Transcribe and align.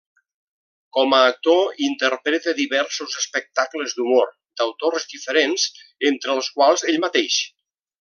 Com 0.97 1.11
a 1.17 1.19
actor 1.25 1.83
interpreta 1.89 2.55
diversos 2.61 3.19
espectacles 3.21 3.95
d'humor 3.99 4.35
d'autors 4.63 5.09
diferents, 5.15 5.71
entre 6.13 6.39
els 6.39 6.55
quals 6.59 6.91
ell 6.93 7.03
mateix. 7.09 7.43